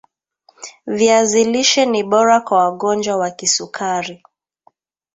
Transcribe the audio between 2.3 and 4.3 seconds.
kwa wagonjwa wa kisukari